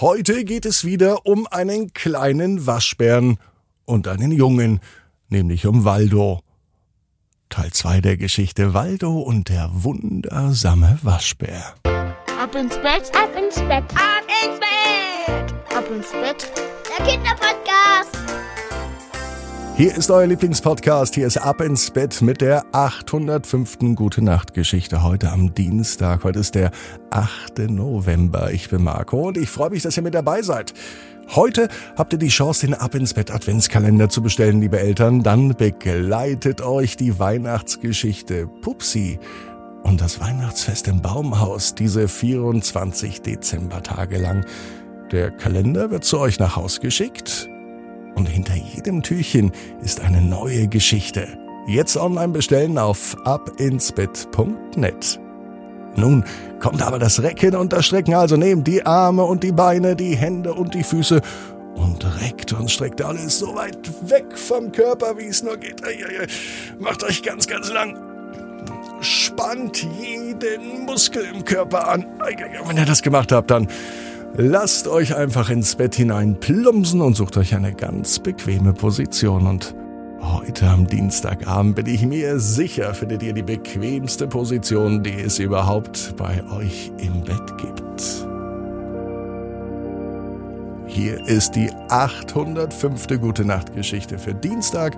[0.00, 3.38] Heute geht es wieder um einen kleinen Waschbären
[3.84, 4.78] und einen Jungen,
[5.28, 6.40] nämlich um Waldo.
[7.48, 11.74] Teil 2 der Geschichte Waldo und der wundersame Waschbär.
[11.84, 13.84] Ab ins Bett, Ab ins Bett.
[13.96, 15.76] Ab ins Bett.
[15.76, 16.52] ab ins Bett.
[16.96, 17.97] Der Kinderpodcast.
[19.78, 21.14] Hier ist euer Lieblingspodcast.
[21.14, 23.78] Hier ist Ab ins Bett mit der 805.
[23.94, 26.24] Gute Nacht Geschichte heute am Dienstag.
[26.24, 26.72] Heute ist der
[27.10, 27.70] 8.
[27.70, 28.50] November.
[28.50, 30.74] Ich bin Marco und ich freue mich, dass ihr mit dabei seid.
[31.28, 35.22] Heute habt ihr die Chance, den Ab ins Bett Adventskalender zu bestellen, liebe Eltern.
[35.22, 39.20] Dann begleitet euch die Weihnachtsgeschichte Pupsi
[39.84, 44.44] und das Weihnachtsfest im Baumhaus diese 24 Dezembertage lang.
[45.12, 47.47] Der Kalender wird zu euch nach Haus geschickt
[48.18, 51.28] und hinter jedem Türchen ist eine neue Geschichte.
[51.68, 55.20] Jetzt online bestellen auf abinsbett.net.
[55.96, 56.24] Nun
[56.58, 60.16] kommt aber das Recken und das Strecken, also nehmt die Arme und die Beine, die
[60.16, 61.20] Hände und die Füße
[61.76, 63.78] und reckt und streckt alles so weit
[64.10, 65.80] weg vom Körper, wie es nur geht.
[66.78, 67.96] Macht euch ganz, ganz lang.
[69.00, 72.04] Spannt jeden Muskel im Körper an.
[72.66, 73.68] Wenn ihr das gemacht habt, dann
[74.36, 79.46] lasst euch einfach ins Bett hinein plumpsen und sucht euch eine ganz bequeme Position.
[79.46, 79.74] Und
[80.20, 86.14] heute am Dienstagabend bin ich mir sicher, findet ihr die bequemste Position, die es überhaupt
[86.16, 88.26] bei euch im Bett gibt.
[90.86, 93.20] Hier ist die 805.
[93.20, 94.96] Gute Nacht Geschichte für Dienstag,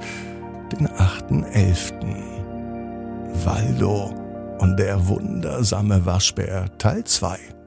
[0.73, 1.92] den 8.11.
[3.45, 4.14] Waldo
[4.58, 7.59] und der wundersame Waschbär Teil 2.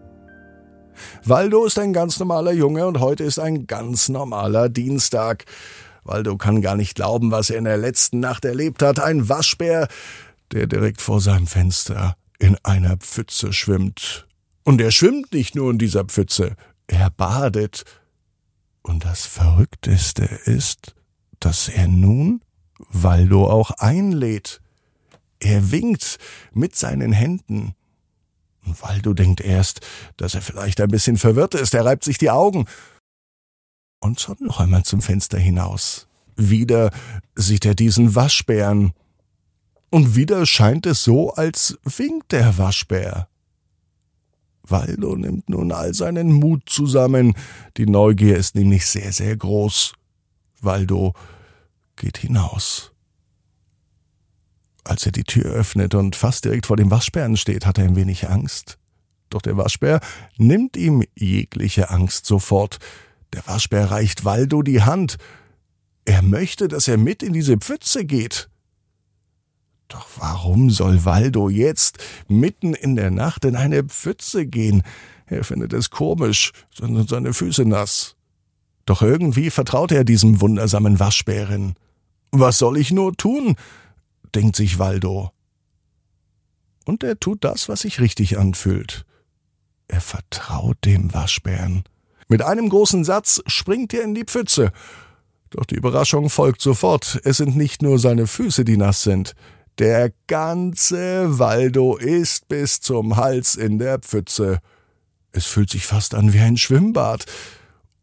[1.23, 5.45] Waldo ist ein ganz normaler Junge und heute ist ein ganz normaler Dienstag.
[6.03, 8.99] Waldo kann gar nicht glauben, was er in der letzten Nacht erlebt hat.
[8.99, 9.87] Ein Waschbär,
[10.51, 14.27] der direkt vor seinem Fenster in einer Pfütze schwimmt.
[14.63, 16.55] Und er schwimmt nicht nur in dieser Pfütze,
[16.87, 17.83] er badet.
[18.81, 20.95] Und das Verrückteste ist,
[21.39, 22.41] dass er nun
[22.89, 24.61] Waldo auch einlädt.
[25.39, 26.17] Er winkt
[26.53, 27.75] mit seinen Händen.
[28.65, 29.81] Waldo denkt erst,
[30.17, 31.73] dass er vielleicht ein bisschen verwirrt ist.
[31.73, 32.65] Er reibt sich die Augen
[33.99, 36.07] und schaut noch einmal zum Fenster hinaus.
[36.35, 36.91] Wieder
[37.35, 38.93] sieht er diesen Waschbären.
[39.89, 43.27] Und wieder scheint es so, als winkt der Waschbär.
[44.63, 47.35] Waldo nimmt nun all seinen Mut zusammen.
[47.77, 49.93] Die Neugier ist nämlich sehr, sehr groß.
[50.61, 51.13] Waldo
[51.95, 52.92] geht hinaus.
[54.83, 57.95] Als er die Tür öffnet und fast direkt vor dem Waschbären steht, hat er ein
[57.95, 58.77] wenig Angst.
[59.29, 59.99] Doch der Waschbär
[60.37, 62.79] nimmt ihm jegliche Angst sofort.
[63.33, 65.17] Der Waschbär reicht Waldo die Hand.
[66.05, 68.49] Er möchte, dass er mit in diese Pfütze geht.
[69.87, 74.83] Doch warum soll Waldo jetzt mitten in der Nacht in eine Pfütze gehen?
[75.25, 78.15] Er findet es komisch, sind seine Füße nass.
[78.85, 81.75] Doch irgendwie vertraut er diesem wundersamen Waschbären.
[82.31, 83.55] Was soll ich nur tun?
[84.35, 85.31] Denkt sich Waldo.
[86.85, 89.05] Und er tut das, was sich richtig anfühlt.
[89.87, 91.83] Er vertraut dem Waschbären.
[92.27, 94.71] Mit einem großen Satz springt er in die Pfütze.
[95.49, 97.21] Doch die Überraschung folgt sofort.
[97.23, 99.35] Es sind nicht nur seine Füße, die nass sind.
[99.79, 104.59] Der ganze Waldo ist bis zum Hals in der Pfütze.
[105.31, 107.25] Es fühlt sich fast an wie ein Schwimmbad.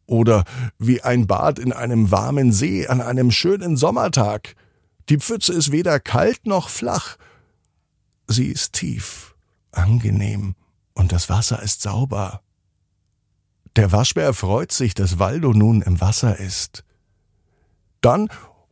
[0.07, 0.45] Oder
[0.79, 4.55] wie ein Bad in einem warmen See an einem schönen Sommertag.
[5.09, 7.17] Die Pfütze ist weder kalt noch flach.
[8.27, 9.35] Sie ist tief,
[9.73, 10.55] angenehm
[10.95, 12.43] und das Wasser ist sauber.
[13.77, 16.85] Der Waschbär freut sich, dass Waldo nun im Wasser ist.
[18.01, 18.29] Dann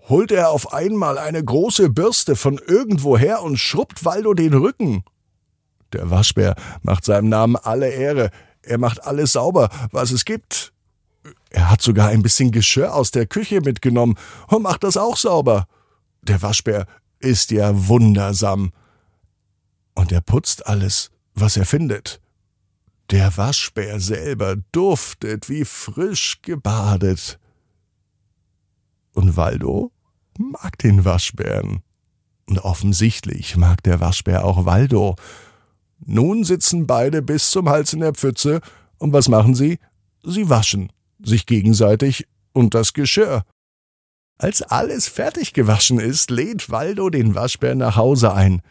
[0.08, 5.04] holt er auf einmal eine große Bürste von irgendwoher und schrubbt Waldo den Rücken.
[5.92, 8.30] Der Waschbär macht seinem Namen alle Ehre.
[8.62, 10.72] Er macht alles sauber, was es gibt.
[11.50, 14.18] Er hat sogar ein bisschen Geschirr aus der Küche mitgenommen
[14.48, 15.66] und macht das auch sauber.
[16.28, 16.86] Der Waschbär
[17.18, 18.72] ist ja wundersam.
[19.94, 22.20] Und er putzt alles, was er findet.
[23.10, 27.38] Der Waschbär selber duftet wie frisch gebadet.
[29.12, 29.90] Und Waldo
[30.38, 31.82] mag den Waschbären.
[32.46, 35.16] Und offensichtlich mag der Waschbär auch Waldo.
[36.04, 38.60] Nun sitzen beide bis zum Hals in der Pfütze,
[38.98, 39.78] und was machen sie?
[40.22, 43.44] Sie waschen sich gegenseitig und das Geschirr.
[44.38, 48.62] Als alles fertig gewaschen ist, lädt Waldo den Waschbär nach Hause ein.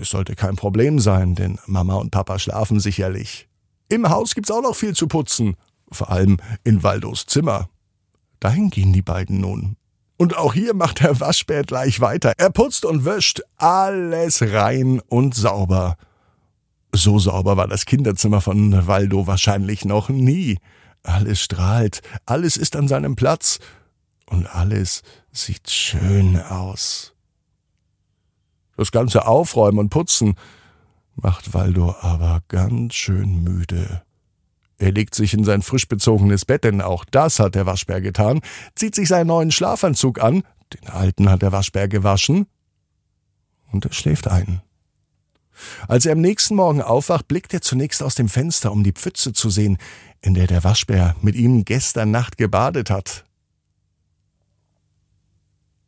[0.00, 3.48] Es sollte kein Problem sein, denn Mama und Papa schlafen sicherlich.
[3.88, 5.56] Im Haus gibt's auch noch viel zu putzen,
[5.90, 7.68] vor allem in Waldos Zimmer.
[8.38, 9.76] Dahin gehen die beiden nun.
[10.16, 12.34] Und auch hier macht der Waschbär gleich weiter.
[12.38, 15.96] Er putzt und wäscht alles rein und sauber.
[16.92, 20.58] So sauber war das Kinderzimmer von Waldo wahrscheinlich noch nie.
[21.02, 23.58] Alles strahlt, alles ist an seinem Platz
[24.30, 27.12] und alles sieht schön aus.
[28.76, 30.36] Das ganze Aufräumen und Putzen
[31.14, 34.02] macht Waldo aber ganz schön müde.
[34.78, 38.40] Er legt sich in sein frisch bezogenes Bett, denn auch das hat der Waschbär getan,
[38.74, 40.42] zieht sich seinen neuen Schlafanzug an,
[40.72, 42.46] den alten hat der Waschbär gewaschen,
[43.72, 44.62] und er schläft ein.
[45.86, 49.34] Als er am nächsten Morgen aufwacht, blickt er zunächst aus dem Fenster, um die Pfütze
[49.34, 49.76] zu sehen,
[50.22, 53.26] in der der Waschbär mit ihm gestern Nacht gebadet hat.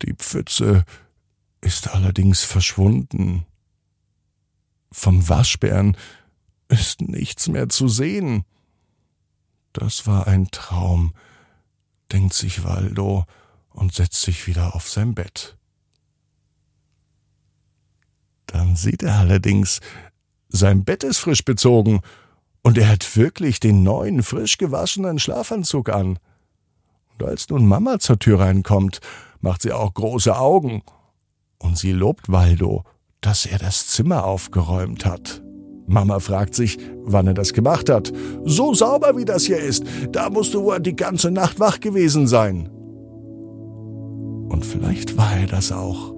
[0.02, 0.84] Die Pfütze
[1.60, 3.46] ist allerdings verschwunden.
[4.90, 5.96] Vom Waschbären
[6.68, 8.44] ist nichts mehr zu sehen.
[9.72, 11.14] Das war ein Traum,
[12.10, 13.24] denkt sich Waldo
[13.70, 15.56] und setzt sich wieder auf sein Bett.
[18.46, 19.80] Dann sieht er allerdings,
[20.48, 22.00] sein Bett ist frisch bezogen
[22.62, 26.18] und er hat wirklich den neuen, frisch gewaschenen Schlafanzug an.
[27.12, 29.00] Und als nun Mama zur Tür reinkommt,
[29.42, 30.82] macht sie auch große Augen
[31.58, 32.84] und sie lobt Waldo,
[33.20, 35.42] dass er das Zimmer aufgeräumt hat.
[35.86, 38.12] Mama fragt sich, wann er das gemacht hat.
[38.44, 42.26] So sauber wie das hier ist, da musst du wohl die ganze Nacht wach gewesen
[42.26, 42.70] sein.
[44.48, 46.14] Und vielleicht war er das auch.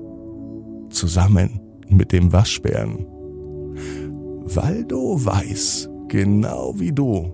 [0.91, 3.07] Zusammen mit dem Waschbären.
[4.45, 7.33] Waldo weiß, genau wie du,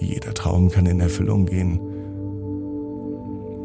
[0.00, 1.80] jeder Traum kann in Erfüllung gehen.